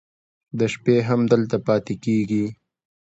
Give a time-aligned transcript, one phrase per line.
[0.59, 2.45] د شپې هم دلته پاتې کېږي.